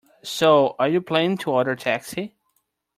[0.23, 2.35] So, are you planning to order a taxi?